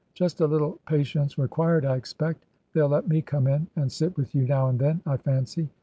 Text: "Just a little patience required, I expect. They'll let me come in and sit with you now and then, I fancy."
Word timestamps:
"Just 0.15 0.41
a 0.41 0.47
little 0.47 0.79
patience 0.87 1.37
required, 1.37 1.85
I 1.85 1.95
expect. 1.95 2.47
They'll 2.73 2.89
let 2.89 3.07
me 3.07 3.21
come 3.21 3.45
in 3.45 3.67
and 3.75 3.91
sit 3.91 4.17
with 4.17 4.33
you 4.33 4.47
now 4.47 4.67
and 4.69 4.79
then, 4.79 4.99
I 5.05 5.17
fancy." 5.17 5.69